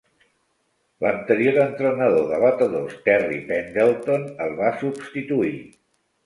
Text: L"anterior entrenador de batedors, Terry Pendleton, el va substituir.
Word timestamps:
L"anterior 1.03 1.59
entrenador 1.65 2.25
de 2.31 2.39
batedors, 2.45 2.95
Terry 3.09 3.37
Pendleton, 3.51 4.25
el 4.47 4.57
va 4.63 4.73
substituir. 4.81 5.55